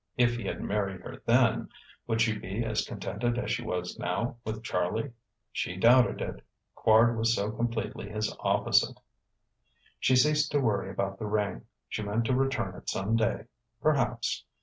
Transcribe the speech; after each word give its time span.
If 0.17 0.35
he 0.35 0.45
had 0.45 0.63
married 0.63 1.01
her 1.01 1.21
then, 1.27 1.69
would 2.07 2.21
she 2.21 2.35
be 2.35 2.65
as 2.65 2.83
contented 2.83 3.37
as 3.37 3.51
she 3.51 3.61
was 3.61 3.99
now, 3.99 4.37
with 4.43 4.63
Charlie? 4.63 5.11
She 5.51 5.77
doubted 5.77 6.21
it; 6.21 6.41
Quard 6.75 7.15
was 7.15 7.35
so 7.35 7.51
completely 7.51 8.09
his 8.09 8.35
opposite.... 8.39 8.99
She 9.99 10.15
ceased 10.15 10.51
to 10.53 10.59
worry 10.59 10.89
about 10.89 11.19
the 11.19 11.27
ring. 11.27 11.65
She 11.87 12.01
meant 12.01 12.25
to 12.25 12.33
return 12.35 12.73
it 12.73 12.89
some 12.89 13.15
day, 13.15 13.45
perhaps. 13.79 14.43